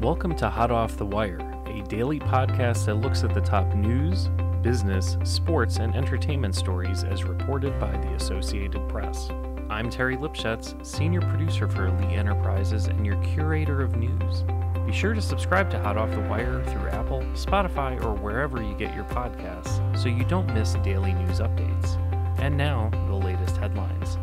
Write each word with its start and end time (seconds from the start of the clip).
Welcome 0.00 0.36
to 0.36 0.50
Hot 0.50 0.70
Off 0.70 0.98
the 0.98 1.06
Wire, 1.06 1.40
a 1.64 1.82
daily 1.88 2.20
podcast 2.20 2.84
that 2.84 2.96
looks 2.96 3.24
at 3.24 3.32
the 3.32 3.40
top 3.40 3.74
news, 3.74 4.28
business, 4.60 5.16
sports, 5.24 5.78
and 5.78 5.96
entertainment 5.96 6.54
stories 6.54 7.02
as 7.02 7.24
reported 7.24 7.80
by 7.80 7.90
the 7.92 8.12
Associated 8.12 8.86
Press. 8.90 9.30
I'm 9.70 9.88
Terry 9.88 10.18
Lipshetz, 10.18 10.84
Senior 10.84 11.22
Producer 11.22 11.66
for 11.66 11.90
Lee 11.90 12.14
Enterprises 12.14 12.88
and 12.88 13.06
your 13.06 13.16
curator 13.22 13.80
of 13.80 13.96
news. 13.96 14.44
Be 14.84 14.92
sure 14.92 15.14
to 15.14 15.22
subscribe 15.22 15.70
to 15.70 15.78
Hot 15.78 15.96
Off 15.96 16.10
the 16.10 16.20
Wire 16.20 16.62
through 16.64 16.90
Apple, 16.90 17.22
Spotify, 17.32 17.98
or 18.04 18.12
wherever 18.12 18.62
you 18.62 18.74
get 18.76 18.94
your 18.94 19.04
podcasts 19.04 19.96
so 19.96 20.10
you 20.10 20.24
don't 20.24 20.52
miss 20.52 20.74
daily 20.84 21.14
news 21.14 21.40
updates. 21.40 21.96
And 22.38 22.54
now, 22.54 22.90
the 23.08 23.14
latest 23.14 23.56
headlines. 23.56 24.18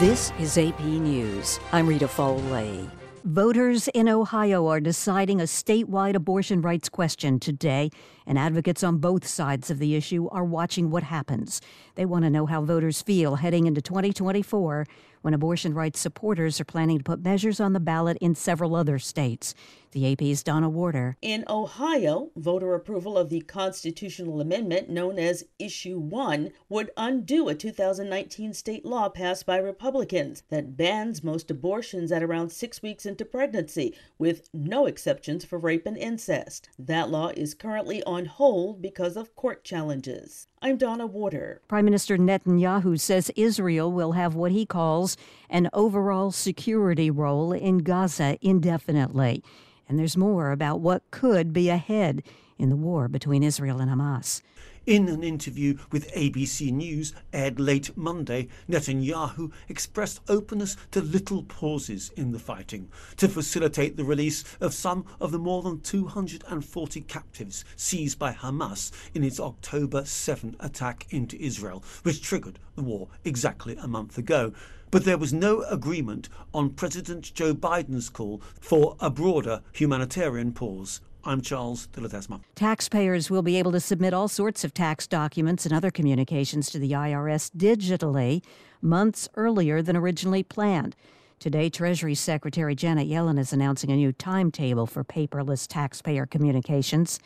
This 0.00 0.32
is 0.40 0.58
AP 0.58 0.80
News. 0.80 1.60
I'm 1.70 1.86
Rita 1.86 2.08
Foley. 2.08 2.90
Voters 3.22 3.86
in 3.94 4.08
Ohio 4.08 4.66
are 4.66 4.80
deciding 4.80 5.40
a 5.40 5.44
statewide 5.44 6.16
abortion 6.16 6.60
rights 6.60 6.88
question 6.88 7.38
today, 7.38 7.90
and 8.26 8.36
advocates 8.36 8.82
on 8.82 8.98
both 8.98 9.24
sides 9.24 9.70
of 9.70 9.78
the 9.78 9.94
issue 9.94 10.26
are 10.32 10.44
watching 10.44 10.90
what 10.90 11.04
happens. 11.04 11.60
They 11.94 12.06
want 12.06 12.24
to 12.24 12.30
know 12.30 12.44
how 12.44 12.62
voters 12.62 13.02
feel 13.02 13.36
heading 13.36 13.66
into 13.66 13.80
2024 13.80 14.84
when 15.24 15.32
abortion 15.32 15.72
rights 15.72 15.98
supporters 15.98 16.60
are 16.60 16.66
planning 16.66 16.98
to 16.98 17.04
put 17.04 17.24
measures 17.24 17.58
on 17.58 17.72
the 17.72 17.80
ballot 17.80 18.18
in 18.20 18.34
several 18.34 18.76
other 18.76 18.98
states. 18.98 19.54
The 19.92 20.12
AP's 20.12 20.42
Donna 20.42 20.68
Warder. 20.68 21.16
In 21.22 21.44
Ohio, 21.48 22.30
voter 22.36 22.74
approval 22.74 23.16
of 23.16 23.30
the 23.30 23.40
constitutional 23.42 24.40
amendment 24.40 24.90
known 24.90 25.20
as 25.20 25.44
Issue 25.58 25.98
1 26.00 26.50
would 26.68 26.90
undo 26.96 27.48
a 27.48 27.54
2019 27.54 28.52
state 28.52 28.84
law 28.84 29.08
passed 29.08 29.46
by 29.46 29.56
Republicans 29.56 30.42
that 30.50 30.76
bans 30.76 31.22
most 31.22 31.48
abortions 31.48 32.10
at 32.10 32.24
around 32.24 32.50
six 32.50 32.82
weeks 32.82 33.06
into 33.06 33.24
pregnancy, 33.24 33.94
with 34.18 34.48
no 34.52 34.84
exceptions 34.84 35.44
for 35.44 35.58
rape 35.58 35.86
and 35.86 35.96
incest. 35.96 36.68
That 36.76 37.08
law 37.08 37.28
is 37.28 37.54
currently 37.54 38.02
on 38.02 38.26
hold 38.26 38.82
because 38.82 39.16
of 39.16 39.36
court 39.36 39.62
challenges. 39.62 40.48
I'm 40.60 40.78
Donna 40.78 41.06
Warder. 41.06 41.60
Prime 41.68 41.84
Minister 41.84 42.16
Netanyahu 42.16 42.98
says 42.98 43.30
Israel 43.36 43.92
will 43.92 44.12
have 44.12 44.34
what 44.34 44.50
he 44.50 44.66
calls 44.66 45.13
an 45.48 45.68
overall 45.72 46.30
security 46.30 47.10
role 47.10 47.52
in 47.52 47.78
Gaza 47.78 48.38
indefinitely. 48.40 49.42
And 49.88 49.98
there's 49.98 50.16
more 50.16 50.50
about 50.50 50.80
what 50.80 51.10
could 51.10 51.52
be 51.52 51.68
ahead 51.68 52.22
in 52.58 52.70
the 52.70 52.76
war 52.76 53.08
between 53.08 53.42
Israel 53.42 53.80
and 53.80 53.90
Hamas. 53.90 54.42
In 54.86 55.08
an 55.08 55.24
interview 55.24 55.78
with 55.90 56.12
ABC 56.12 56.70
News 56.70 57.14
aired 57.32 57.58
late 57.58 57.96
Monday, 57.96 58.48
Netanyahu 58.68 59.50
expressed 59.66 60.20
openness 60.28 60.76
to 60.90 61.00
little 61.00 61.42
pauses 61.42 62.10
in 62.18 62.32
the 62.32 62.38
fighting 62.38 62.90
to 63.16 63.26
facilitate 63.26 63.96
the 63.96 64.04
release 64.04 64.44
of 64.60 64.74
some 64.74 65.06
of 65.20 65.32
the 65.32 65.38
more 65.38 65.62
than 65.62 65.80
240 65.80 67.00
captives 67.00 67.64
seized 67.76 68.18
by 68.18 68.34
Hamas 68.34 68.90
in 69.14 69.24
its 69.24 69.40
October 69.40 70.04
7 70.04 70.54
attack 70.60 71.06
into 71.08 71.40
Israel, 71.40 71.82
which 72.02 72.20
triggered 72.20 72.58
the 72.74 72.82
war 72.82 73.08
exactly 73.24 73.78
a 73.80 73.88
month 73.88 74.18
ago. 74.18 74.52
But 74.94 75.04
there 75.04 75.18
was 75.18 75.32
no 75.32 75.62
agreement 75.62 76.28
on 76.52 76.70
President 76.70 77.34
Joe 77.34 77.52
Biden's 77.52 78.08
call 78.08 78.40
for 78.60 78.94
a 79.00 79.10
broader 79.10 79.60
humanitarian 79.72 80.52
pause. 80.52 81.00
I'm 81.24 81.40
Charles 81.40 81.88
de 81.88 82.40
Taxpayers 82.54 83.28
will 83.28 83.42
be 83.42 83.56
able 83.56 83.72
to 83.72 83.80
submit 83.80 84.14
all 84.14 84.28
sorts 84.28 84.62
of 84.62 84.72
tax 84.72 85.08
documents 85.08 85.66
and 85.66 85.74
other 85.74 85.90
communications 85.90 86.70
to 86.70 86.78
the 86.78 86.92
IRS 86.92 87.50
digitally 87.56 88.44
months 88.80 89.28
earlier 89.34 89.82
than 89.82 89.96
originally 89.96 90.44
planned. 90.44 90.94
Today, 91.40 91.68
Treasury 91.68 92.14
Secretary 92.14 92.76
Janet 92.76 93.08
Yellen 93.08 93.40
is 93.40 93.52
announcing 93.52 93.90
a 93.90 93.96
new 93.96 94.12
timetable 94.12 94.86
for 94.86 95.02
paperless 95.02 95.66
taxpayer 95.66 96.24
communications. 96.24 97.18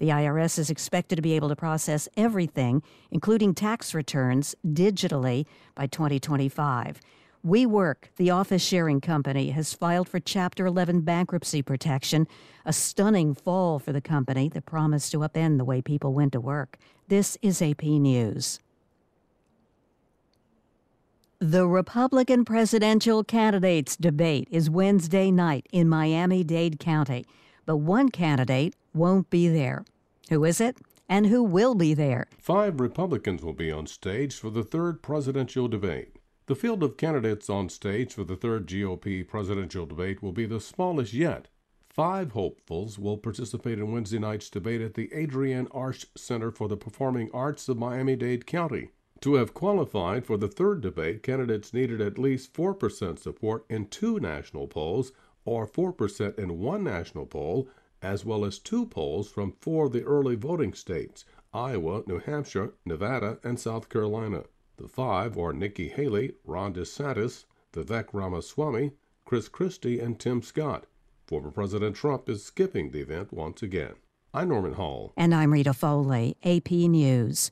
The 0.00 0.08
IRS 0.08 0.58
is 0.58 0.70
expected 0.70 1.16
to 1.16 1.22
be 1.22 1.34
able 1.34 1.50
to 1.50 1.56
process 1.56 2.08
everything, 2.16 2.82
including 3.10 3.54
tax 3.54 3.94
returns, 3.94 4.54
digitally 4.66 5.44
by 5.74 5.88
2025. 5.88 7.00
WeWork, 7.46 7.96
the 8.16 8.30
office 8.30 8.62
sharing 8.62 9.02
company, 9.02 9.50
has 9.50 9.74
filed 9.74 10.08
for 10.08 10.18
Chapter 10.18 10.64
11 10.64 11.02
bankruptcy 11.02 11.60
protection, 11.60 12.26
a 12.64 12.72
stunning 12.72 13.34
fall 13.34 13.78
for 13.78 13.92
the 13.92 14.00
company 14.00 14.48
that 14.48 14.64
promised 14.64 15.12
to 15.12 15.18
upend 15.18 15.58
the 15.58 15.66
way 15.66 15.82
people 15.82 16.14
went 16.14 16.32
to 16.32 16.40
work. 16.40 16.78
This 17.08 17.36
is 17.42 17.60
AP 17.60 17.82
News. 17.82 18.58
The 21.40 21.66
Republican 21.66 22.46
presidential 22.46 23.22
candidates 23.22 23.98
debate 23.98 24.48
is 24.50 24.70
Wednesday 24.70 25.30
night 25.30 25.66
in 25.70 25.90
Miami 25.90 26.42
Dade 26.42 26.80
County, 26.80 27.26
but 27.66 27.76
one 27.76 28.08
candidate 28.08 28.74
won't 28.94 29.30
be 29.30 29.48
there. 29.48 29.84
Who 30.28 30.44
is 30.44 30.60
it? 30.60 30.78
And 31.08 31.26
who 31.26 31.42
will 31.42 31.74
be 31.74 31.94
there? 31.94 32.28
Five 32.38 32.80
Republicans 32.80 33.42
will 33.42 33.52
be 33.52 33.70
on 33.70 33.86
stage 33.86 34.34
for 34.34 34.50
the 34.50 34.62
third 34.62 35.02
presidential 35.02 35.66
debate. 35.68 36.16
The 36.46 36.54
field 36.54 36.82
of 36.82 36.96
candidates 36.96 37.48
on 37.48 37.68
stage 37.68 38.14
for 38.14 38.24
the 38.24 38.36
third 38.36 38.66
GOP 38.66 39.26
presidential 39.26 39.86
debate 39.86 40.22
will 40.22 40.32
be 40.32 40.46
the 40.46 40.60
smallest 40.60 41.12
yet. 41.12 41.48
Five 41.88 42.32
hopefuls 42.32 42.98
will 42.98 43.18
participate 43.18 43.78
in 43.78 43.92
Wednesday 43.92 44.18
night's 44.18 44.48
debate 44.48 44.80
at 44.80 44.94
the 44.94 45.12
Adrienne 45.12 45.66
Arsht 45.68 46.06
Center 46.16 46.50
for 46.50 46.68
the 46.68 46.76
Performing 46.76 47.30
Arts 47.34 47.68
of 47.68 47.76
Miami 47.76 48.14
Dade 48.16 48.46
County. 48.46 48.90
To 49.22 49.34
have 49.34 49.52
qualified 49.52 50.24
for 50.24 50.36
the 50.36 50.48
third 50.48 50.80
debate, 50.80 51.22
candidates 51.22 51.74
needed 51.74 52.00
at 52.00 52.18
least 52.18 52.54
4% 52.54 53.18
support 53.18 53.64
in 53.68 53.86
two 53.86 54.18
national 54.18 54.66
polls 54.66 55.12
or 55.44 55.66
4% 55.66 56.38
in 56.38 56.58
one 56.58 56.84
national 56.84 57.26
poll, 57.26 57.68
as 58.02 58.24
well 58.24 58.44
as 58.44 58.58
two 58.58 58.86
polls 58.86 59.30
from 59.30 59.52
four 59.60 59.86
of 59.86 59.92
the 59.92 60.02
early 60.04 60.34
voting 60.36 60.72
states 60.74 61.24
Iowa, 61.52 62.02
New 62.06 62.18
Hampshire, 62.18 62.74
Nevada, 62.84 63.38
and 63.42 63.58
South 63.58 63.88
Carolina. 63.88 64.44
The 64.76 64.88
five 64.88 65.36
are 65.36 65.52
Nikki 65.52 65.88
Haley, 65.88 66.34
Ron 66.44 66.72
DeSantis, 66.74 67.44
Vivek 67.72 68.06
Ramaswamy, 68.12 68.92
Chris 69.24 69.48
Christie, 69.48 70.00
and 70.00 70.18
Tim 70.18 70.42
Scott. 70.42 70.86
Former 71.26 71.50
President 71.50 71.96
Trump 71.96 72.28
is 72.28 72.44
skipping 72.44 72.90
the 72.90 73.00
event 73.00 73.32
once 73.32 73.62
again. 73.62 73.94
I'm 74.32 74.48
Norman 74.48 74.74
Hall. 74.74 75.12
And 75.16 75.34
I'm 75.34 75.52
Rita 75.52 75.74
Foley, 75.74 76.36
AP 76.44 76.70
News. 76.70 77.50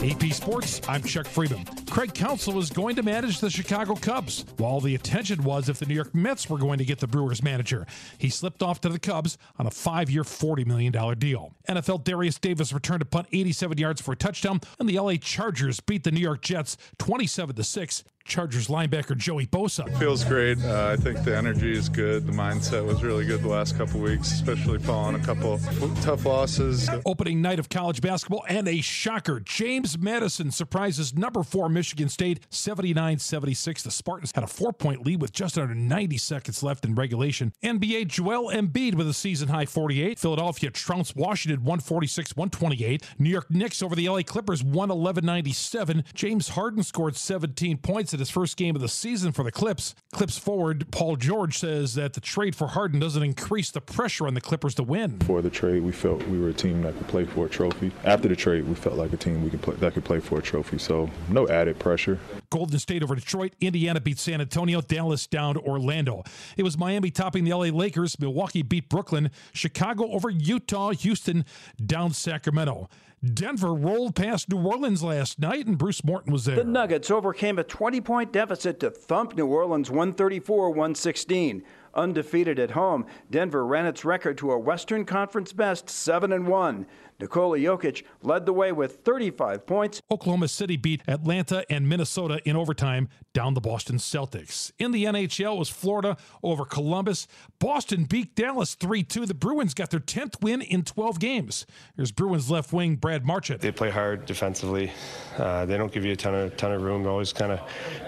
AP 0.00 0.32
Sports, 0.32 0.80
I'm 0.88 1.02
Chuck 1.02 1.26
Freeman. 1.26 1.64
Craig 1.90 2.12
Counsell 2.14 2.58
is 2.58 2.70
going 2.70 2.96
to 2.96 3.02
manage 3.02 3.40
the 3.40 3.50
Chicago 3.50 3.94
Cubs, 3.94 4.44
while 4.58 4.80
the 4.80 4.94
attention 4.94 5.42
was 5.42 5.68
if 5.68 5.78
the 5.78 5.86
New 5.86 5.94
York 5.94 6.14
Mets 6.14 6.48
were 6.48 6.58
going 6.58 6.78
to 6.78 6.84
get 6.84 6.98
the 6.98 7.06
Brewers 7.06 7.42
manager. 7.42 7.86
He 8.18 8.28
slipped 8.28 8.62
off 8.62 8.80
to 8.82 8.88
the 8.88 8.98
Cubs 8.98 9.38
on 9.58 9.66
a 9.66 9.70
five 9.70 10.10
year, 10.10 10.22
$40 10.22 10.66
million 10.66 10.92
deal. 11.18 11.54
NFL 11.68 12.04
Derius 12.04 12.38
Davis 12.38 12.72
returned 12.72 13.00
to 13.00 13.06
punt 13.06 13.26
87 13.32 13.78
yards 13.78 14.00
for 14.00 14.12
a 14.12 14.16
touchdown, 14.16 14.60
and 14.78 14.88
the 14.88 14.98
LA 14.98 15.14
Chargers 15.14 15.80
beat 15.80 16.04
the 16.04 16.10
New 16.12 16.20
York 16.20 16.42
Jets 16.42 16.76
27 16.98 17.62
6. 17.62 18.04
Chargers 18.28 18.68
linebacker 18.68 19.16
Joey 19.16 19.46
Bosa. 19.46 19.98
Feels 19.98 20.22
great. 20.22 20.62
Uh, 20.62 20.88
I 20.92 20.96
think 20.96 21.24
the 21.24 21.34
energy 21.34 21.72
is 21.72 21.88
good. 21.88 22.26
The 22.26 22.32
mindset 22.32 22.84
was 22.84 23.02
really 23.02 23.24
good 23.24 23.42
the 23.42 23.48
last 23.48 23.78
couple 23.78 24.00
weeks, 24.00 24.30
especially 24.32 24.78
following 24.78 25.14
a 25.16 25.24
couple 25.24 25.58
tough 26.02 26.26
losses. 26.26 26.90
Opening 27.06 27.40
night 27.40 27.58
of 27.58 27.70
college 27.70 28.02
basketball 28.02 28.44
and 28.46 28.68
a 28.68 28.82
shocker. 28.82 29.40
James 29.40 29.98
Madison 29.98 30.50
surprises 30.50 31.14
number 31.14 31.42
four 31.42 31.70
Michigan 31.78 32.08
State 32.08 32.44
79 32.50 33.20
76. 33.20 33.84
The 33.84 33.92
Spartans 33.92 34.32
had 34.34 34.42
a 34.42 34.48
four 34.48 34.72
point 34.72 35.06
lead 35.06 35.22
with 35.22 35.32
just 35.32 35.56
under 35.56 35.76
90 35.76 36.16
seconds 36.18 36.60
left 36.60 36.84
in 36.84 36.96
regulation. 36.96 37.52
NBA 37.62 38.08
Joel 38.08 38.52
Embiid 38.52 38.96
with 38.96 39.08
a 39.08 39.14
season 39.14 39.46
high 39.46 39.64
48. 39.64 40.18
Philadelphia 40.18 40.72
trounced 40.72 41.14
Washington 41.14 41.60
146 41.60 42.34
128. 42.34 43.04
New 43.20 43.30
York 43.30 43.48
Knicks 43.48 43.80
over 43.80 43.94
the 43.94 44.08
LA 44.08 44.22
Clippers 44.22 44.64
111 44.64 45.24
97. 45.24 46.02
James 46.14 46.48
Harden 46.48 46.82
scored 46.82 47.14
17 47.14 47.76
points 47.76 48.12
in 48.12 48.18
his 48.18 48.28
first 48.28 48.56
game 48.56 48.74
of 48.74 48.82
the 48.82 48.88
season 48.88 49.30
for 49.30 49.44
the 49.44 49.52
Clips. 49.52 49.94
Clips 50.12 50.36
forward 50.36 50.90
Paul 50.90 51.14
George 51.14 51.58
says 51.58 51.94
that 51.94 52.14
the 52.14 52.20
trade 52.20 52.56
for 52.56 52.66
Harden 52.66 52.98
doesn't 52.98 53.22
increase 53.22 53.70
the 53.70 53.80
pressure 53.80 54.26
on 54.26 54.34
the 54.34 54.40
Clippers 54.40 54.74
to 54.74 54.82
win. 54.82 55.20
For 55.20 55.42
the 55.42 55.50
trade, 55.50 55.84
we 55.84 55.92
felt 55.92 56.26
we 56.26 56.40
were 56.40 56.48
a 56.48 56.52
team 56.54 56.82
that 56.82 56.96
could 56.98 57.06
play 57.06 57.24
for 57.24 57.46
a 57.46 57.48
trophy. 57.48 57.92
After 58.02 58.26
the 58.26 58.34
trade, 58.34 58.66
we 58.66 58.74
felt 58.74 58.96
like 58.96 59.12
a 59.12 59.16
team 59.16 59.44
we 59.44 59.50
could 59.50 59.62
play, 59.62 59.76
that 59.76 59.94
could 59.94 60.04
play 60.04 60.18
for 60.18 60.40
a 60.40 60.42
trophy. 60.42 60.78
So 60.78 61.08
no 61.28 61.46
added 61.48 61.67
pressure. 61.74 62.18
Golden 62.50 62.78
State 62.78 63.02
over 63.02 63.14
Detroit. 63.14 63.54
Indiana 63.60 64.00
beat 64.00 64.18
San 64.18 64.40
Antonio. 64.40 64.80
Dallas 64.80 65.26
down 65.26 65.56
Orlando. 65.56 66.22
It 66.56 66.62
was 66.62 66.78
Miami 66.78 67.10
topping 67.10 67.44
the 67.44 67.52
LA 67.52 67.66
Lakers. 67.66 68.18
Milwaukee 68.18 68.62
beat 68.62 68.88
Brooklyn. 68.88 69.30
Chicago 69.52 70.10
over 70.12 70.30
Utah. 70.30 70.90
Houston 70.90 71.44
down 71.84 72.12
Sacramento. 72.12 72.88
Denver 73.24 73.74
rolled 73.74 74.14
past 74.14 74.48
New 74.48 74.64
Orleans 74.64 75.02
last 75.02 75.40
night, 75.40 75.66
and 75.66 75.76
Bruce 75.76 76.04
Morton 76.04 76.32
was 76.32 76.44
there. 76.44 76.54
The 76.54 76.64
Nuggets 76.64 77.10
overcame 77.10 77.58
a 77.58 77.64
20 77.64 78.00
point 78.00 78.32
deficit 78.32 78.78
to 78.80 78.90
thump 78.90 79.36
New 79.36 79.46
Orleans 79.46 79.90
134 79.90 80.70
116. 80.70 81.64
Undefeated 81.94 82.60
at 82.60 82.72
home, 82.72 83.06
Denver 83.28 83.66
ran 83.66 83.86
its 83.86 84.04
record 84.04 84.38
to 84.38 84.52
a 84.52 84.58
Western 84.58 85.04
Conference 85.04 85.52
best 85.52 85.90
7 85.90 86.32
and 86.32 86.46
1. 86.46 86.86
Nikola 87.20 87.58
Jokic 87.58 88.04
led 88.22 88.46
the 88.46 88.52
way 88.52 88.70
with 88.70 89.04
35 89.04 89.66
points. 89.66 90.00
Oklahoma 90.10 90.48
City 90.48 90.76
beat 90.76 91.02
Atlanta 91.08 91.64
and 91.68 91.88
Minnesota 91.88 92.40
in 92.44 92.54
overtime 92.54 93.08
down 93.34 93.54
the 93.54 93.60
Boston 93.60 93.96
Celtics. 93.96 94.70
In 94.78 94.92
the 94.92 95.04
NHL 95.04 95.58
was 95.58 95.68
Florida 95.68 96.16
over 96.42 96.64
Columbus. 96.64 97.26
Boston 97.58 98.04
beat 98.04 98.34
Dallas 98.36 98.76
3-2. 98.76 99.26
The 99.26 99.34
Bruins 99.34 99.74
got 99.74 99.90
their 99.90 100.00
10th 100.00 100.40
win 100.42 100.62
in 100.62 100.84
12 100.84 101.18
games. 101.18 101.66
Here's 101.96 102.12
Bruins 102.12 102.50
left 102.50 102.72
wing 102.72 102.96
Brad 102.96 103.26
Marchand. 103.26 103.60
They 103.60 103.72
play 103.72 103.90
hard 103.90 104.24
defensively. 104.24 104.92
Uh, 105.36 105.66
they 105.66 105.76
don't 105.76 105.92
give 105.92 106.04
you 106.04 106.12
a 106.12 106.16
ton 106.16 106.34
of 106.34 106.56
ton 106.56 106.72
of 106.72 106.82
room. 106.82 107.02
They're 107.02 107.12
always 107.12 107.32
kind 107.32 107.52
of 107.52 107.60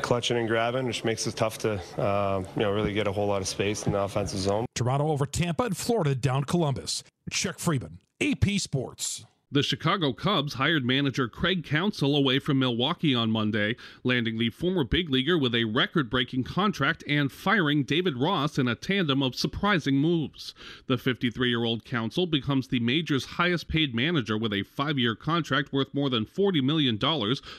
clutching 0.03 0.37
and 0.37 0.47
grabbing, 0.49 0.87
which 0.87 1.05
makes 1.05 1.27
it 1.27 1.37
tough 1.37 1.59
to 1.59 1.81
uh, 1.99 2.45
you 2.57 2.62
know 2.62 2.73
really 2.73 2.93
get 2.93 3.07
a 3.07 3.12
whole 3.12 3.27
lot 3.27 3.41
of 3.43 3.49
space 3.49 3.87
in 3.87 3.93
the 3.93 4.01
offensive 4.01 4.39
zone. 4.39 4.67
Toronto 4.75 5.09
over 5.09 5.27
Tampa 5.27 5.65
and 5.65 5.77
Florida 5.77 6.15
down 6.15 6.45
Columbus. 6.45 7.03
Chuck 7.31 7.59
Freeman, 7.59 7.99
AP 8.22 8.58
Sports. 8.58 9.25
The 9.52 9.64
Chicago 9.64 10.12
Cubs 10.12 10.55
hired 10.55 10.85
manager 10.85 11.26
Craig 11.26 11.64
Counsell 11.64 12.14
away 12.14 12.38
from 12.38 12.61
Milwaukee 12.61 13.17
on 13.17 13.32
Monday, 13.32 13.75
landing 14.05 14.38
the 14.38 14.50
former 14.50 14.85
big 14.85 15.11
leaguer 15.11 15.37
with 15.37 15.56
a 15.56 15.64
record 15.64 16.08
breaking 16.08 16.44
contract 16.44 17.02
and 17.08 17.32
firing 17.32 17.82
David 17.82 18.17
Ross 18.17 18.58
in 18.58 18.69
a 18.69 18.76
tandem 18.76 19.25
of 19.25 19.35
surprising 19.35 19.97
moves. 19.97 20.55
The 20.87 20.97
53 20.97 21.49
year 21.49 21.64
old 21.64 21.85
Counsell 21.85 22.29
becomes 22.29 22.69
the 22.69 22.79
major's 22.79 23.25
highest 23.25 23.67
paid 23.67 23.93
manager 23.93 24.38
with 24.38 24.52
a 24.52 24.62
five 24.62 25.00
year 25.00 25.17
contract 25.17 25.73
worth 25.73 25.93
more 25.93 26.11
than 26.11 26.26
$40 26.26 26.62
million, 26.62 26.97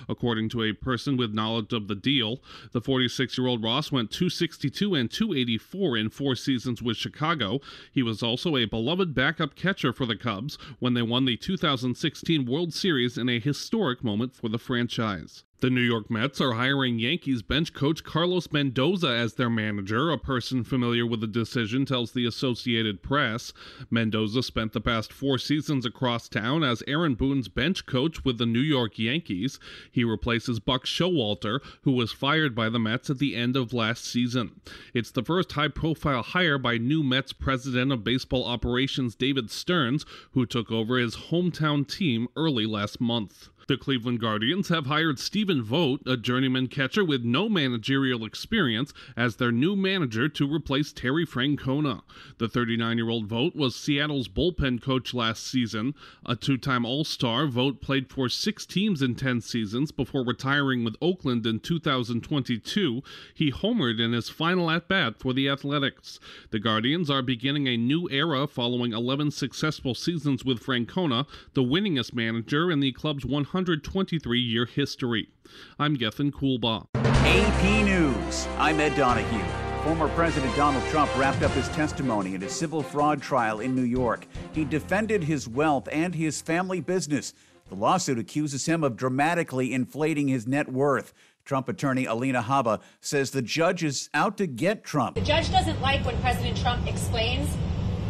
according 0.07 0.47
to 0.47 0.63
a 0.63 0.71
person 0.71 1.17
with 1.17 1.33
knowledge 1.33 1.73
of 1.73 1.89
the 1.89 1.95
deal. 1.95 2.39
The 2.71 2.79
46 2.79 3.37
year 3.37 3.47
old 3.47 3.61
Ross 3.65 3.91
went 3.91 4.11
262 4.11 4.95
and 4.95 5.11
284 5.11 5.97
in 5.97 6.09
four 6.09 6.37
seasons 6.37 6.81
with 6.81 6.95
Chicago. 6.95 7.59
He 7.91 8.01
was 8.01 8.23
also 8.23 8.55
a 8.55 8.63
beloved 8.63 9.13
backup 9.13 9.55
catcher 9.55 9.91
for 9.91 10.05
the 10.05 10.15
Cubs 10.15 10.57
when 10.79 10.93
they 10.93 11.01
won 11.01 11.25
the 11.25 11.35
2000. 11.35 11.80
2016 11.81 12.45
World 12.45 12.75
Series 12.75 13.17
in 13.17 13.27
a 13.27 13.39
historic 13.39 14.03
moment 14.03 14.35
for 14.35 14.49
the 14.49 14.59
franchise. 14.59 15.45
The 15.61 15.69
New 15.69 15.81
York 15.81 16.09
Mets 16.09 16.41
are 16.41 16.53
hiring 16.53 16.97
Yankees 16.97 17.43
bench 17.43 17.71
coach 17.71 18.03
Carlos 18.03 18.51
Mendoza 18.51 19.09
as 19.09 19.35
their 19.35 19.47
manager. 19.47 20.09
A 20.09 20.17
person 20.17 20.63
familiar 20.63 21.05
with 21.05 21.21
the 21.21 21.27
decision 21.27 21.85
tells 21.85 22.13
the 22.13 22.25
Associated 22.25 23.03
Press. 23.03 23.53
Mendoza 23.91 24.41
spent 24.41 24.73
the 24.73 24.81
past 24.81 25.13
four 25.13 25.37
seasons 25.37 25.85
across 25.85 26.27
town 26.27 26.63
as 26.63 26.81
Aaron 26.87 27.13
Boone's 27.13 27.47
bench 27.47 27.85
coach 27.85 28.25
with 28.25 28.39
the 28.39 28.47
New 28.47 28.59
York 28.59 28.97
Yankees. 28.97 29.59
He 29.91 30.03
replaces 30.03 30.59
Buck 30.59 30.85
Showalter, 30.85 31.59
who 31.83 31.91
was 31.91 32.11
fired 32.11 32.55
by 32.55 32.67
the 32.69 32.79
Mets 32.79 33.11
at 33.11 33.19
the 33.19 33.35
end 33.35 33.55
of 33.55 33.71
last 33.71 34.03
season. 34.03 34.61
It's 34.95 35.11
the 35.11 35.23
first 35.23 35.51
high 35.51 35.67
profile 35.67 36.23
hire 36.23 36.57
by 36.57 36.79
new 36.79 37.03
Mets 37.03 37.33
president 37.33 37.91
of 37.91 38.03
baseball 38.03 38.45
operations 38.45 39.13
David 39.13 39.51
Stearns, 39.51 40.07
who 40.31 40.47
took 40.47 40.71
over 40.71 40.97
his 40.97 41.15
hometown 41.15 41.87
team 41.87 42.29
early 42.35 42.65
last 42.65 42.99
month. 42.99 43.49
The 43.71 43.77
Cleveland 43.77 44.19
Guardians 44.19 44.67
have 44.67 44.87
hired 44.87 45.17
Stephen 45.17 45.63
Vogt, 45.63 46.05
a 46.05 46.17
journeyman 46.17 46.67
catcher 46.67 47.05
with 47.05 47.23
no 47.23 47.47
managerial 47.47 48.25
experience, 48.25 48.93
as 49.15 49.37
their 49.37 49.53
new 49.53 49.77
manager 49.77 50.27
to 50.27 50.53
replace 50.53 50.91
Terry 50.91 51.25
Francona. 51.25 52.01
The 52.37 52.49
39 52.49 52.97
year 52.97 53.07
old 53.07 53.27
Vogt 53.27 53.55
was 53.55 53.73
Seattle's 53.73 54.27
bullpen 54.27 54.81
coach 54.81 55.13
last 55.13 55.47
season. 55.47 55.95
A 56.25 56.35
two 56.35 56.57
time 56.57 56.83
All 56.83 57.05
Star, 57.05 57.47
Vogt 57.47 57.79
played 57.79 58.11
for 58.11 58.27
six 58.27 58.65
teams 58.65 59.01
in 59.01 59.15
10 59.15 59.39
seasons 59.39 59.93
before 59.93 60.25
retiring 60.25 60.83
with 60.83 60.97
Oakland 61.01 61.47
in 61.47 61.61
2022. 61.61 63.01
He 63.33 63.53
homered 63.53 64.01
in 64.01 64.11
his 64.11 64.27
final 64.27 64.69
at 64.69 64.89
bat 64.89 65.17
for 65.17 65.31
the 65.31 65.47
Athletics. 65.47 66.19
The 66.49 66.59
Guardians 66.59 67.09
are 67.09 67.21
beginning 67.21 67.67
a 67.67 67.77
new 67.77 68.09
era 68.09 68.47
following 68.47 68.91
11 68.91 69.31
successful 69.31 69.95
seasons 69.95 70.43
with 70.43 70.61
Francona, 70.61 71.25
the 71.53 71.63
winningest 71.63 72.13
manager 72.13 72.69
in 72.69 72.81
the 72.81 72.91
club's 72.91 73.25
100. 73.25 73.60
123 73.61 74.39
year 74.39 74.65
history. 74.65 75.29
I'm 75.77 75.93
Gethin 75.93 76.31
Coolbaugh. 76.31 76.87
AP 76.95 77.85
News. 77.85 78.47
I'm 78.57 78.79
Ed 78.79 78.95
Donahue. 78.95 79.83
Former 79.83 80.07
President 80.15 80.55
Donald 80.55 80.83
Trump 80.89 81.15
wrapped 81.15 81.43
up 81.43 81.51
his 81.51 81.69
testimony 81.69 82.33
in 82.33 82.41
a 82.41 82.49
civil 82.49 82.81
fraud 82.81 83.21
trial 83.21 83.59
in 83.59 83.75
New 83.75 83.83
York. 83.83 84.25
He 84.51 84.65
defended 84.65 85.25
his 85.25 85.47
wealth 85.47 85.87
and 85.91 86.15
his 86.15 86.41
family 86.41 86.81
business. 86.81 87.35
The 87.69 87.75
lawsuit 87.75 88.17
accuses 88.17 88.65
him 88.65 88.83
of 88.83 88.97
dramatically 88.97 89.73
inflating 89.73 90.27
his 90.27 90.47
net 90.47 90.71
worth. 90.71 91.13
Trump 91.45 91.69
attorney 91.69 92.05
Alina 92.05 92.41
Habba 92.41 92.81
says 92.99 93.29
the 93.29 93.43
judge 93.43 93.83
is 93.83 94.09
out 94.15 94.37
to 94.37 94.47
get 94.47 94.83
Trump. 94.83 95.13
The 95.13 95.21
judge 95.21 95.51
doesn't 95.51 95.79
like 95.81 96.03
when 96.03 96.19
President 96.19 96.57
Trump 96.57 96.87
explains 96.87 97.47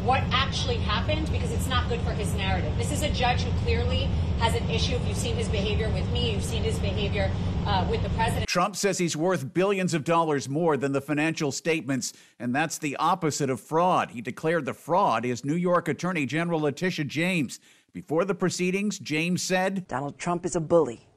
what 0.03 0.24
actually 0.31 0.77
happened 0.77 1.31
because 1.31 1.51
it's 1.51 1.68
not 1.68 1.88
good 1.88 2.01
for 2.01 2.12
his 2.12 2.33
narrative. 2.33 2.75
This 2.77 2.92
is 2.92 3.03
a 3.03 3.09
judge 3.09 3.42
who 3.42 3.51
clearly 3.63 4.06
has 4.39 4.56
an 4.56 4.68
issue. 4.69 4.95
If 4.95 5.07
you've 5.07 5.18
seen 5.18 5.36
his 5.36 5.48
behavior 5.48 5.89
with 5.89 6.09
me, 6.12 6.33
you've 6.33 6.44
seen 6.44 6.63
his 6.63 6.80
behavior 6.80 7.30
uh, 7.68 7.86
with 7.89 8.01
the 8.01 8.09
president. 8.09 8.48
Trump 8.48 8.75
says 8.75 8.98
he's 8.98 9.15
worth 9.15 9.53
billions 9.53 9.94
of 9.94 10.03
dollars 10.03 10.50
more 10.50 10.75
than 10.75 10.92
the 10.92 11.01
financial 11.01 11.51
statements, 11.51 12.13
and 12.39 12.56
that's 12.56 12.80
the 12.80 12.95
opposite 12.98 13.51
of 13.51 13.59
fraud. 13.59 14.12
He 14.12 14.21
declared 14.21 14.65
the 14.65 14.74
fraud 14.74 15.24
is 15.24 15.45
New 15.45 15.56
York 15.56 15.88
Attorney 15.88 16.25
General 16.25 16.62
Letitia 16.62 17.06
James. 17.06 17.59
Before 17.94 18.25
the 18.25 18.36
proceedings, 18.36 18.97
James 18.97 19.44
said 19.44 19.88
Donald 19.88 20.18
Trump 20.18 20.45
is 20.45 20.56
a 20.56 20.62
bully, 20.62 21.07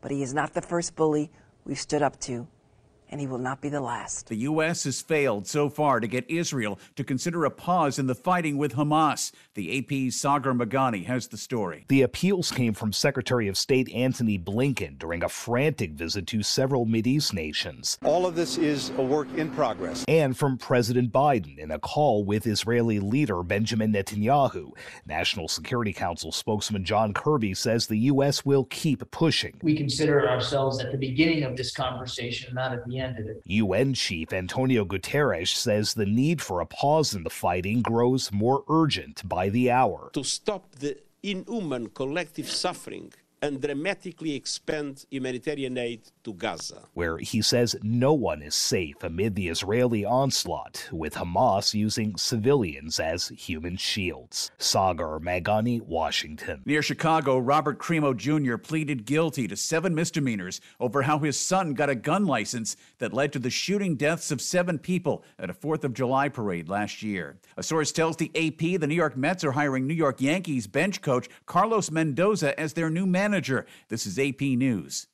but 0.00 0.10
he 0.10 0.22
is 0.22 0.32
not 0.32 0.54
the 0.54 0.62
first 0.62 0.96
bully 0.96 1.30
we've 1.64 1.78
stood 1.78 2.00
up 2.00 2.18
to 2.20 2.46
and 3.14 3.20
he 3.20 3.28
will 3.28 3.38
not 3.38 3.60
be 3.60 3.68
the 3.68 3.80
last. 3.80 4.26
The 4.26 4.38
U.S. 4.38 4.82
has 4.82 5.00
failed 5.00 5.46
so 5.46 5.68
far 5.68 6.00
to 6.00 6.08
get 6.08 6.28
Israel 6.28 6.80
to 6.96 7.04
consider 7.04 7.44
a 7.44 7.50
pause 7.50 8.00
in 8.00 8.08
the 8.08 8.14
fighting 8.16 8.58
with 8.58 8.74
Hamas. 8.74 9.30
The 9.54 9.78
AP's 9.78 10.16
Sagar 10.16 10.52
Meghani 10.52 11.06
has 11.06 11.28
the 11.28 11.36
story. 11.36 11.84
The 11.86 12.02
appeals 12.02 12.50
came 12.50 12.74
from 12.74 12.92
Secretary 12.92 13.46
of 13.46 13.56
State 13.56 13.88
Antony 13.94 14.36
Blinken 14.36 14.98
during 14.98 15.22
a 15.22 15.28
frantic 15.28 15.92
visit 15.92 16.26
to 16.26 16.42
several 16.42 16.86
Mideast 16.86 17.32
nations. 17.32 17.98
All 18.02 18.26
of 18.26 18.34
this 18.34 18.58
is 18.58 18.90
a 18.98 19.02
work 19.02 19.28
in 19.36 19.48
progress. 19.52 20.04
And 20.08 20.36
from 20.36 20.58
President 20.58 21.12
Biden 21.12 21.56
in 21.56 21.70
a 21.70 21.78
call 21.78 22.24
with 22.24 22.48
Israeli 22.48 22.98
leader 22.98 23.44
Benjamin 23.44 23.92
Netanyahu. 23.92 24.72
National 25.06 25.46
Security 25.46 25.92
Council 25.92 26.32
spokesman 26.32 26.84
John 26.84 27.14
Kirby 27.14 27.54
says 27.54 27.86
the 27.86 27.96
U.S. 28.10 28.44
will 28.44 28.64
keep 28.64 29.08
pushing. 29.12 29.54
We 29.62 29.76
consider 29.76 30.28
ourselves 30.28 30.80
at 30.80 30.90
the 30.90 30.98
beginning 30.98 31.44
of 31.44 31.56
this 31.56 31.70
conversation, 31.72 32.52
not 32.52 32.72
at 32.72 32.84
the 32.84 32.98
end 32.98 33.03
UN 33.44 33.94
Chief 33.94 34.32
Antonio 34.32 34.84
Guterres 34.84 35.54
says 35.54 35.94
the 35.94 36.06
need 36.06 36.40
for 36.40 36.60
a 36.60 36.66
pause 36.66 37.14
in 37.14 37.24
the 37.24 37.30
fighting 37.30 37.82
grows 37.82 38.32
more 38.32 38.64
urgent 38.68 39.28
by 39.28 39.48
the 39.48 39.70
hour. 39.70 40.10
To 40.14 40.24
stop 40.24 40.76
the 40.76 40.98
inhuman 41.22 41.88
collective 41.88 42.50
suffering 42.50 43.12
and 43.44 43.60
dramatically 43.60 44.34
expand 44.34 45.04
humanitarian 45.10 45.76
aid 45.76 46.00
to 46.24 46.32
Gaza. 46.32 46.88
Where 46.94 47.18
he 47.18 47.42
says 47.42 47.76
no 47.82 48.14
one 48.14 48.40
is 48.40 48.54
safe 48.54 49.02
amid 49.02 49.34
the 49.34 49.48
Israeli 49.48 50.02
onslaught, 50.02 50.88
with 50.90 51.14
Hamas 51.14 51.74
using 51.74 52.16
civilians 52.16 52.98
as 52.98 53.28
human 53.28 53.76
shields. 53.76 54.50
Sagar 54.56 55.20
Meghani, 55.20 55.82
Washington. 55.82 56.62
Near 56.64 56.80
Chicago, 56.80 57.36
Robert 57.36 57.78
Crimo 57.78 58.16
Jr. 58.16 58.56
pleaded 58.56 59.04
guilty 59.04 59.46
to 59.46 59.56
seven 59.56 59.94
misdemeanors 59.94 60.62
over 60.80 61.02
how 61.02 61.18
his 61.18 61.38
son 61.38 61.74
got 61.74 61.90
a 61.90 61.94
gun 61.94 62.24
license 62.24 62.76
that 62.96 63.12
led 63.12 63.30
to 63.34 63.38
the 63.38 63.50
shooting 63.50 63.94
deaths 63.94 64.30
of 64.30 64.40
seven 64.40 64.78
people 64.78 65.22
at 65.38 65.50
a 65.50 65.54
4th 65.54 65.84
of 65.84 65.92
July 65.92 66.30
parade 66.30 66.70
last 66.70 67.02
year. 67.02 67.36
A 67.58 67.62
source 67.62 67.92
tells 67.92 68.16
the 68.16 68.30
AP 68.34 68.80
the 68.80 68.86
New 68.86 68.94
York 68.94 69.18
Mets 69.18 69.44
are 69.44 69.52
hiring 69.52 69.86
New 69.86 69.92
York 69.92 70.22
Yankees 70.22 70.66
bench 70.66 71.02
coach 71.02 71.28
Carlos 71.44 71.90
Mendoza 71.90 72.58
as 72.58 72.72
their 72.72 72.88
new 72.88 73.04
manager 73.04 73.33
manager. 73.34 73.66
This 73.88 74.06
is 74.06 74.16
AP 74.16 74.40
News. 74.40 75.08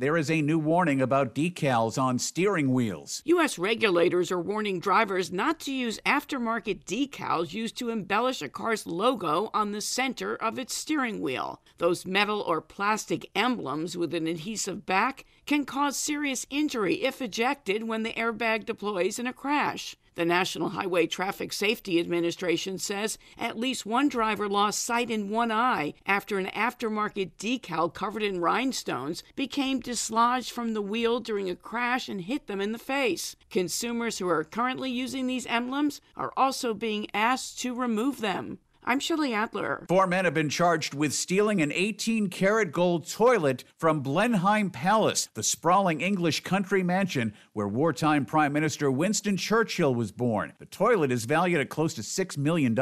There 0.00 0.16
is 0.16 0.30
a 0.30 0.40
new 0.40 0.58
warning 0.58 1.00
about 1.00 1.34
decals 1.34 2.02
on 2.02 2.18
steering 2.18 2.72
wheels. 2.72 3.22
U.S. 3.26 3.58
regulators 3.58 4.32
are 4.32 4.40
warning 4.40 4.80
drivers 4.80 5.30
not 5.30 5.60
to 5.60 5.72
use 5.72 6.00
aftermarket 6.04 6.84
decals 6.84 7.52
used 7.52 7.76
to 7.78 7.90
embellish 7.90 8.42
a 8.42 8.48
car's 8.48 8.86
logo 8.86 9.50
on 9.54 9.70
the 9.72 9.82
center 9.82 10.34
of 10.34 10.58
its 10.58 10.74
steering 10.74 11.20
wheel. 11.20 11.60
Those 11.78 12.06
metal 12.06 12.40
or 12.40 12.60
plastic 12.60 13.30
emblems 13.36 13.96
with 13.96 14.14
an 14.14 14.26
adhesive 14.26 14.84
back 14.84 15.26
can 15.46 15.64
cause 15.64 15.96
serious 15.96 16.44
injury 16.50 17.04
if 17.04 17.22
ejected 17.22 17.84
when 17.84 18.02
the 18.02 18.14
airbag 18.14 18.64
deploys 18.64 19.18
in 19.18 19.28
a 19.28 19.34
crash. 19.34 19.96
The 20.20 20.26
National 20.26 20.68
Highway 20.68 21.06
Traffic 21.06 21.50
Safety 21.50 21.98
Administration 21.98 22.76
says 22.76 23.16
at 23.38 23.58
least 23.58 23.86
one 23.86 24.06
driver 24.06 24.50
lost 24.50 24.82
sight 24.82 25.10
in 25.10 25.30
one 25.30 25.50
eye 25.50 25.94
after 26.04 26.38
an 26.38 26.44
aftermarket 26.48 27.30
decal 27.38 27.90
covered 27.90 28.22
in 28.22 28.38
rhinestones 28.38 29.22
became 29.34 29.80
dislodged 29.80 30.50
from 30.50 30.74
the 30.74 30.82
wheel 30.82 31.20
during 31.20 31.48
a 31.48 31.56
crash 31.56 32.06
and 32.06 32.20
hit 32.20 32.48
them 32.48 32.60
in 32.60 32.72
the 32.72 32.78
face. 32.78 33.34
Consumers 33.48 34.18
who 34.18 34.28
are 34.28 34.44
currently 34.44 34.90
using 34.90 35.26
these 35.26 35.46
emblems 35.46 36.02
are 36.18 36.34
also 36.36 36.74
being 36.74 37.06
asked 37.14 37.58
to 37.60 37.74
remove 37.74 38.20
them. 38.20 38.58
I'm 38.82 38.98
Shirley 38.98 39.34
Adler. 39.34 39.84
Four 39.88 40.06
men 40.06 40.24
have 40.24 40.32
been 40.32 40.48
charged 40.48 40.94
with 40.94 41.12
stealing 41.12 41.60
an 41.60 41.70
18 41.70 42.30
karat 42.30 42.72
gold 42.72 43.06
toilet 43.06 43.62
from 43.76 44.00
Blenheim 44.00 44.70
Palace, 44.70 45.28
the 45.34 45.42
sprawling 45.42 46.00
English 46.00 46.42
country 46.44 46.82
mansion 46.82 47.34
where 47.52 47.68
wartime 47.68 48.24
Prime 48.24 48.54
Minister 48.54 48.90
Winston 48.90 49.36
Churchill 49.36 49.94
was 49.94 50.12
born. 50.12 50.54
The 50.58 50.64
toilet 50.64 51.12
is 51.12 51.26
valued 51.26 51.60
at 51.60 51.68
close 51.68 51.92
to 51.94 52.00
$6 52.00 52.38
million. 52.38 52.76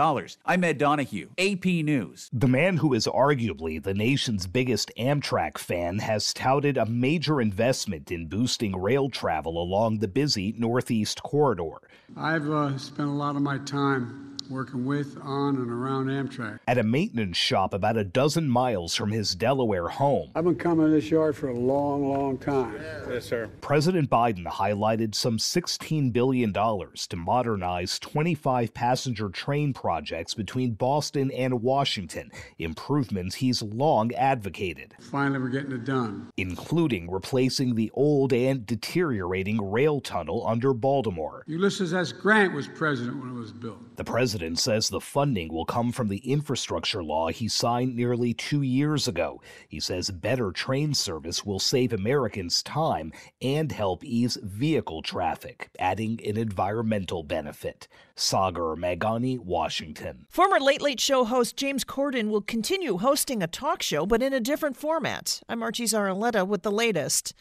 I'm 0.47 0.63
Ed 0.63 0.79
Donahue, 0.79 1.31
AP 1.37 1.65
News. 1.65 2.31
The 2.33 2.47
man 2.47 2.77
who 2.77 2.95
is 2.95 3.09
arguably 3.09 3.83
the 3.83 3.95
nation's 3.95 4.47
biggest 4.47 4.93
Amtrak 4.97 5.59
fan 5.59 5.99
has 5.99 6.33
touted 6.33 6.77
a 6.77 6.87
major 6.87 7.41
investment 7.41 8.13
in 8.13 8.29
boosting 8.29 8.81
rail 8.81 9.11
travel 9.11 9.61
along 9.61 9.99
the 9.99 10.09
busy 10.09 10.55
Northeast 10.57 11.25
corridor. 11.25 11.81
I've 12.17 12.49
uh, 12.49 12.79
spent 12.79 13.09
a 13.09 13.13
lot 13.13 13.35
of 13.35 13.43
my 13.43 13.59
time 13.59 14.29
working 14.51 14.85
with, 14.87 15.19
on, 15.23 15.57
and 15.57 15.71
around 15.71 16.07
Amtrak. 16.07 16.59
At 16.67 16.79
a 16.79 16.83
maintenance 16.83 17.37
shop 17.37 17.75
about 17.75 17.97
a 17.97 18.05
dozen 18.05 18.49
miles 18.49 18.95
from 18.95 19.11
his 19.11 19.35
Delaware 19.35 19.89
home, 19.89 20.31
I've 20.35 20.45
been 20.45 20.55
coming 20.57 20.87
to 20.87 20.93
this 20.93 21.11
yard 21.11 21.37
for 21.37 21.49
a 21.49 21.55
long, 21.55 22.09
long 22.09 22.39
time. 22.39 22.75
Yes, 23.09 23.27
sir. 23.27 23.49
President 23.61 24.09
Biden 24.11 24.45
highlighted 24.47 25.15
some 25.15 25.39
$16 25.39 26.13
billion 26.13 26.53
to 26.53 27.17
modernize 27.17 27.99
25 27.99 28.73
passenger 28.75 29.29
train 29.29 29.73
projects 29.73 30.35
between 30.35 30.73
Boston 30.73 31.31
and 31.33 31.63
Washington, 31.63 32.31
improvements 32.59 33.37
he's 33.37 33.63
long 33.63 34.13
advocated, 34.15 34.95
Finally, 35.01 35.39
we're 35.41 35.49
getting 35.49 35.73
it 35.73 35.85
done. 35.85 36.31
including 36.37 37.11
replacing 37.11 37.75
the 37.75 37.91
old 37.95 38.33
and 38.33 38.67
deteriorating 38.67 39.59
rail 39.71 40.01
tunnel 40.01 40.47
under 40.47 40.73
Baltimore. 40.73 41.43
Ulysses 41.47 41.93
S. 41.95 42.13
Grant 42.13 42.55
was 42.55 42.69
president 42.69 43.19
when 43.21 43.31
it 43.31 43.39
was 43.39 43.53
built. 43.53 43.79
The 43.97 44.05
president 44.05 44.38
says 44.57 44.89
the 44.89 45.01
funding 45.01 45.53
will 45.53 45.65
come 45.65 45.93
from 45.93 46.09
the 46.09 46.19
infrastructure 46.19 47.03
law 47.03 47.29
he 47.29 47.49
signed 47.49 47.97
nearly 47.97 48.33
two 48.35 48.63
years 48.63 49.09
ago. 49.09 49.41
He 49.69 49.81
says 49.81 50.11
better 50.11 50.53
train 50.53 50.95
service 50.95 51.45
will 51.45 51.59
save 51.59 51.93
Americans 51.93 52.63
time 52.63 53.13
and 53.43 53.73
help 53.73 54.05
ease 54.05 54.39
vehicle 54.43 55.03
traffic, 55.03 55.71
adding 55.79 56.21
an 56.25 56.37
environmental 56.37 57.23
benefit. 57.23 57.89
Sagar 58.15 58.77
Meghani, 58.77 59.39
Washington. 59.39 60.27
Former 60.29 60.61
Late 60.61 60.83
Late 60.83 61.01
Show 61.01 61.25
host 61.25 61.57
James 61.57 61.85
Corden 61.85 62.29
will 62.29 62.41
continue 62.41 62.99
hosting 62.99 63.43
a 63.43 63.47
talk 63.47 63.83
show, 63.83 64.07
but 64.07 64.23
in 64.23 64.33
a 64.33 64.41
different 64.41 64.77
format. 64.77 65.41
I'm 65.49 65.63
Archie 65.63 65.85
Zaraletta 65.85 66.47
with 66.47 66.63
the 66.63 66.73
latest. 66.73 67.35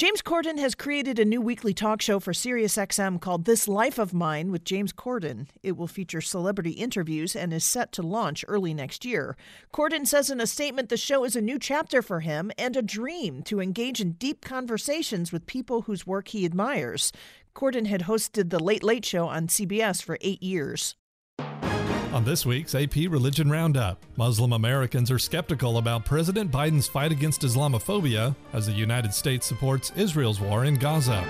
James 0.00 0.22
Corden 0.22 0.58
has 0.58 0.74
created 0.74 1.18
a 1.18 1.26
new 1.26 1.42
weekly 1.42 1.74
talk 1.74 2.00
show 2.00 2.18
for 2.18 2.32
SiriusXM 2.32 3.20
called 3.20 3.44
This 3.44 3.68
Life 3.68 3.98
of 3.98 4.14
Mine 4.14 4.50
with 4.50 4.64
James 4.64 4.94
Corden. 4.94 5.46
It 5.62 5.76
will 5.76 5.86
feature 5.86 6.22
celebrity 6.22 6.70
interviews 6.70 7.36
and 7.36 7.52
is 7.52 7.66
set 7.66 7.92
to 7.92 8.02
launch 8.02 8.42
early 8.48 8.72
next 8.72 9.04
year. 9.04 9.36
Corden 9.74 10.06
says 10.06 10.30
in 10.30 10.40
a 10.40 10.46
statement 10.46 10.88
the 10.88 10.96
show 10.96 11.22
is 11.22 11.36
a 11.36 11.42
new 11.42 11.58
chapter 11.58 12.00
for 12.00 12.20
him 12.20 12.50
and 12.56 12.78
a 12.78 12.82
dream 12.82 13.42
to 13.42 13.60
engage 13.60 14.00
in 14.00 14.12
deep 14.12 14.42
conversations 14.42 15.32
with 15.32 15.44
people 15.44 15.82
whose 15.82 16.06
work 16.06 16.28
he 16.28 16.46
admires. 16.46 17.12
Corden 17.54 17.86
had 17.86 18.04
hosted 18.04 18.48
The 18.48 18.58
Late 18.58 18.82
Late 18.82 19.04
Show 19.04 19.26
on 19.26 19.48
CBS 19.48 20.02
for 20.02 20.16
eight 20.22 20.42
years. 20.42 20.96
On 22.12 22.24
this 22.24 22.44
week's 22.44 22.74
AP 22.74 22.96
Religion 23.08 23.48
Roundup, 23.48 24.04
Muslim 24.16 24.52
Americans 24.52 25.12
are 25.12 25.18
skeptical 25.18 25.78
about 25.78 26.04
President 26.04 26.50
Biden's 26.50 26.88
fight 26.88 27.12
against 27.12 27.42
Islamophobia 27.42 28.34
as 28.52 28.66
the 28.66 28.72
United 28.72 29.14
States 29.14 29.46
supports 29.46 29.92
Israel's 29.94 30.40
war 30.40 30.64
in 30.64 30.74
Gaza. 30.74 31.24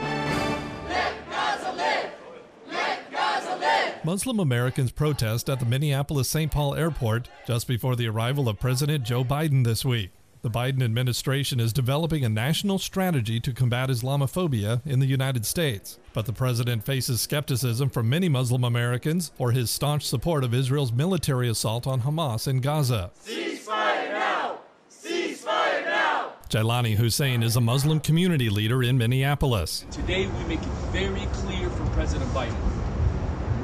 Muslim 4.04 4.40
Americans 4.40 4.90
protest 4.90 5.50
at 5.50 5.60
the 5.60 5.66
Minneapolis 5.66 6.30
St. 6.30 6.50
Paul 6.50 6.74
airport 6.74 7.28
just 7.46 7.68
before 7.68 7.94
the 7.94 8.08
arrival 8.08 8.48
of 8.48 8.58
President 8.58 9.04
Joe 9.04 9.22
Biden 9.22 9.62
this 9.64 9.84
week. 9.84 10.10
The 10.42 10.50
Biden 10.50 10.82
administration 10.82 11.60
is 11.60 11.72
developing 11.72 12.24
a 12.24 12.28
national 12.30 12.78
strategy 12.78 13.40
to 13.40 13.52
combat 13.52 13.90
Islamophobia 13.90 14.80
in 14.86 14.98
the 14.98 15.06
United 15.06 15.44
States. 15.44 15.98
But 16.14 16.24
the 16.24 16.32
president 16.32 16.84
faces 16.84 17.20
skepticism 17.20 17.90
from 17.90 18.08
many 18.08 18.30
Muslim 18.30 18.64
Americans 18.64 19.32
for 19.36 19.52
his 19.52 19.70
staunch 19.70 20.06
support 20.06 20.42
of 20.42 20.54
Israel's 20.54 20.92
military 20.92 21.50
assault 21.50 21.86
on 21.86 22.00
Hamas 22.00 22.48
in 22.48 22.60
Gaza. 22.60 23.10
Ceasefire 23.22 24.12
now! 24.12 24.60
Ceasefire 24.90 25.84
now! 25.84 26.32
Jaylani 26.48 26.96
Hussein 26.96 27.42
is 27.42 27.56
a 27.56 27.60
Muslim 27.60 28.00
community 28.00 28.48
leader 28.48 28.82
in 28.82 28.96
Minneapolis. 28.96 29.84
Today, 29.90 30.26
we 30.26 30.44
make 30.44 30.62
it 30.62 30.74
very 30.90 31.26
clear 31.32 31.68
for 31.68 31.84
President 31.90 32.30
Biden 32.30 32.56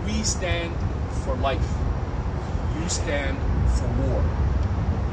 we 0.06 0.22
stand 0.22 0.72
for 1.24 1.34
life, 1.36 1.66
you 2.80 2.88
stand 2.88 3.36
for 3.76 3.88
war. 4.02 4.20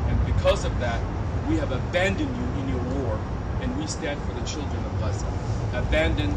And 0.07 0.25
because 0.25 0.65
of 0.65 0.79
that, 0.79 1.01
we 1.47 1.57
have 1.57 1.71
abandoned 1.71 2.35
you 2.35 2.61
in 2.61 2.69
your 2.69 2.83
war, 3.03 3.19
and 3.61 3.77
we 3.77 3.87
stand 3.87 4.21
for 4.23 4.33
the 4.33 4.45
children 4.45 4.83
of 4.85 4.99
Gaza. 4.99 5.27
Abandon 5.73 6.33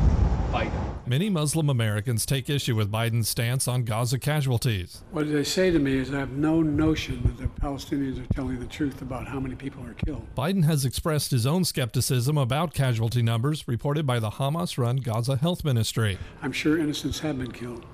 Biden. 0.51 0.83
Many 1.09 1.31
Muslim 1.31 1.71
Americans 1.71 2.27
take 2.27 2.51
issue 2.51 2.75
with 2.75 2.91
Biden's 2.91 3.29
stance 3.29 3.69
on 3.69 3.85
Gaza 3.85 4.19
casualties. 4.19 5.05
What 5.13 5.31
they 5.31 5.45
say 5.45 5.71
to 5.71 5.79
me 5.79 5.99
is 5.99 6.13
I 6.13 6.19
have 6.19 6.33
no 6.33 6.63
notion 6.63 7.23
that 7.23 7.39
the 7.39 7.47
Palestinians 7.61 8.21
are 8.21 8.35
telling 8.35 8.59
the 8.59 8.67
truth 8.67 9.01
about 9.03 9.29
how 9.29 9.39
many 9.39 9.55
people 9.55 9.85
are 9.85 9.95
killed. 9.95 10.27
Biden 10.35 10.65
has 10.65 10.85
expressed 10.85 11.31
his 11.31 11.47
own 11.47 11.65
skepticism 11.65 12.37
about 12.37 12.75
casualty 12.75 13.23
numbers 13.23 13.69
reported 13.69 14.05
by 14.05 14.19
the 14.19 14.31
Hamas 14.31 14.79
run 14.79 14.97
Gaza 14.97 15.37
Health 15.37 15.65
Ministry. 15.65 16.19
I'm 16.43 16.53
sure 16.53 16.77
innocents 16.77 17.21
have 17.21 17.39
been 17.39 17.53
killed, 17.53 17.87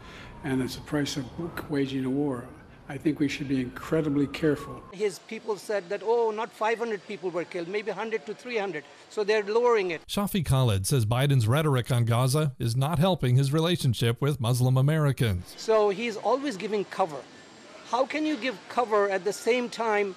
and 0.43 0.63
it's 0.63 0.77
the 0.77 0.83
price 0.83 1.19
of 1.19 1.27
waging 1.69 2.07
a 2.07 2.11
war. 2.11 2.47
I 2.89 2.99
think 2.99 3.21
we 3.21 3.29
should 3.29 3.49
be 3.49 3.61
incredibly 3.61 4.27
careful. 4.27 4.83
His 4.93 5.19
people 5.21 5.57
said 5.57 5.89
that, 5.89 6.03
oh, 6.05 6.31
not 6.31 6.51
500 6.51 7.07
people 7.07 7.31
were 7.31 7.45
killed, 7.45 7.69
maybe 7.69 7.91
100 7.91 8.27
to 8.27 8.35
300. 8.35 8.85
So 9.09 9.25
they're 9.25 9.45
lowering 9.45 9.93
it. 9.93 10.03
Shafi 10.07 10.45
Khalid 10.45 10.87
says 10.87 11.07
Biden's 11.07 11.47
rhetoric 11.47 11.91
on 11.93 12.05
Gaza 12.05 12.53
is 12.59 12.77
not 12.77 12.99
helping 12.99 13.37
his 13.37 13.53
relationship 13.53 14.21
with 14.21 14.41
Muslim 14.41 14.77
Americans. 14.77 15.55
So 15.57 15.91
he's 15.91 16.17
always 16.17 16.57
giving 16.57 16.85
cover. 16.87 17.21
How 17.89 18.05
can 18.05 18.27
you 18.27 18.37
give 18.37 18.59
cover 18.69 19.09
at 19.09 19.25
the 19.25 19.33
same 19.33 19.69
time 19.69 20.15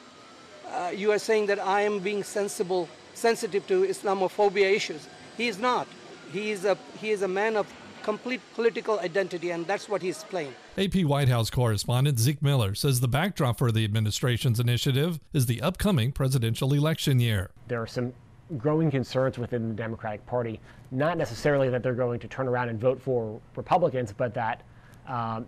uh, 0.67 0.91
you 0.95 1.12
are 1.12 1.19
saying 1.19 1.45
that 1.48 1.60
I 1.60 1.81
am 1.81 2.00
being 2.00 2.24
sensible, 2.24 2.89
sensitive 3.13 3.67
to 3.67 3.84
Islamophobia 3.84 4.74
issues? 4.74 5.07
He 5.38 5.48
is 5.48 5.60
not. 5.60 5.88
He 6.31 6.51
is 6.51 6.65
a, 6.65 6.77
he 7.00 7.12
is 7.12 7.22
a 7.22 7.27
man 7.27 7.55
of 7.55 7.67
complete 8.05 8.39
political 8.53 9.00
identity, 9.00 9.50
and 9.50 9.65
that's 9.65 9.89
what 9.89 10.00
he's 10.00 10.24
playing. 10.25 10.53
AP 10.77 11.03
White 11.05 11.27
House 11.27 11.50
correspondent 11.50 12.19
Zeke 12.19 12.39
Miller 12.39 12.75
says 12.75 13.00
the 13.00 13.07
backdrop 13.07 13.57
for 13.57 13.71
the 13.71 13.83
administration's 13.83 14.59
initiative 14.59 15.19
is 15.33 15.47
the 15.47 15.59
upcoming 15.59 16.12
presidential 16.12 16.71
election 16.74 17.19
year. 17.19 17.50
There 17.67 17.81
are 17.81 17.88
some 17.88 18.13
growing 18.59 18.91
concerns 18.91 19.39
within 19.39 19.69
the 19.69 19.74
Democratic 19.74 20.24
Party, 20.27 20.59
not 20.91 21.17
necessarily 21.17 21.67
that 21.69 21.81
they're 21.81 21.95
going 21.95 22.19
to 22.19 22.27
turn 22.27 22.47
around 22.47 22.69
and 22.69 22.79
vote 22.79 23.01
for 23.01 23.41
Republicans, 23.55 24.13
but 24.15 24.35
that 24.35 24.62
um, 25.07 25.47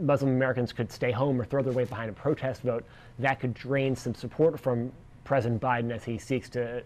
Muslim 0.00 0.30
Americans 0.30 0.72
could 0.72 0.90
stay 0.90 1.10
home 1.10 1.38
or 1.38 1.44
throw 1.44 1.62
their 1.62 1.74
weight 1.74 1.90
behind 1.90 2.08
a 2.08 2.14
protest 2.14 2.62
vote. 2.62 2.82
That 3.18 3.40
could 3.40 3.52
drain 3.52 3.94
some 3.94 4.14
support 4.14 4.58
from 4.58 4.90
President 5.24 5.60
Biden 5.60 5.92
as 5.94 6.02
he 6.02 6.16
seeks 6.16 6.48
to 6.50 6.82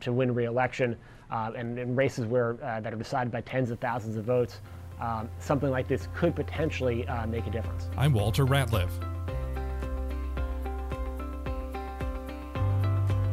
to 0.00 0.12
win 0.12 0.34
re-election. 0.34 0.96
Uh, 1.30 1.52
and 1.56 1.78
in 1.78 1.94
races 1.94 2.26
where 2.26 2.56
uh, 2.64 2.80
that 2.80 2.92
are 2.92 2.96
decided 2.96 3.32
by 3.32 3.40
tens 3.42 3.70
of 3.70 3.78
thousands 3.78 4.16
of 4.16 4.24
votes, 4.24 4.60
um, 5.00 5.28
something 5.38 5.70
like 5.70 5.86
this 5.86 6.08
could 6.14 6.34
potentially 6.34 7.06
uh, 7.06 7.26
make 7.26 7.46
a 7.46 7.50
difference. 7.50 7.88
I'm 7.96 8.12
Walter 8.12 8.44
Ratliff. 8.44 8.90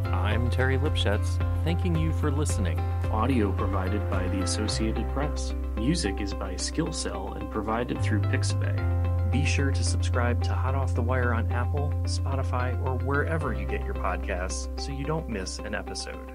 I'm 0.06 0.50
Terry 0.52 0.78
Lipshetz, 0.78 1.38
thanking 1.64 1.96
you 1.96 2.14
for 2.14 2.32
listening. 2.32 2.80
Audio 3.12 3.52
provided 3.52 4.08
by 4.10 4.28
the 4.28 4.42
Associated 4.42 5.10
Press. 5.14 5.56
Music 5.76 6.22
is 6.22 6.34
by 6.34 6.56
Skillcell 6.56 7.34
and 7.34 7.50
provided 7.50 8.00
through 8.02 8.22
Pixabay. 8.22 8.97
Be 9.32 9.46
sure 9.46 9.72
to 9.72 9.84
subscribe 9.84 10.42
to 10.44 10.54
Hot 10.54 10.74
Off 10.74 10.96
the 10.96 11.02
Wire 11.02 11.34
on 11.34 11.52
Apple, 11.52 11.92
Spotify, 12.04 12.82
or 12.86 12.98
wherever 13.06 13.54
you 13.54 13.66
get 13.66 13.84
your 13.84 13.94
podcasts 13.94 14.68
so 14.80 14.92
you 14.92 15.04
don't 15.04 15.28
miss 15.30 15.60
an 15.60 15.76
episode. 15.76 16.32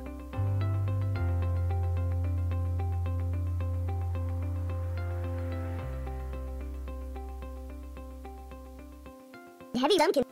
Heavy 9.74 9.98
Lumpkin. 9.98 10.31